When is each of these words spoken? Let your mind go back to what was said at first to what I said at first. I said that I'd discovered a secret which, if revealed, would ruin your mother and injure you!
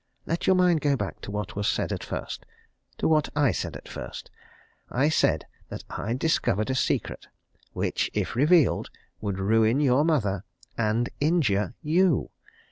Let 0.25 0.47
your 0.47 0.55
mind 0.55 0.81
go 0.81 0.95
back 0.95 1.21
to 1.21 1.29
what 1.29 1.55
was 1.55 1.67
said 1.67 1.91
at 1.91 2.03
first 2.03 2.43
to 2.97 3.07
what 3.07 3.29
I 3.35 3.51
said 3.51 3.77
at 3.77 3.87
first. 3.87 4.31
I 4.89 5.09
said 5.09 5.45
that 5.69 5.83
I'd 5.91 6.17
discovered 6.17 6.71
a 6.71 6.73
secret 6.73 7.27
which, 7.73 8.09
if 8.15 8.35
revealed, 8.35 8.89
would 9.21 9.37
ruin 9.37 9.79
your 9.79 10.03
mother 10.03 10.43
and 10.75 11.07
injure 11.19 11.75
you! 11.83 12.31